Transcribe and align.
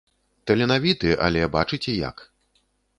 Таленавіты, 0.51 1.13
але 1.27 1.41
бачыце 1.59 1.91
як. 2.09 2.29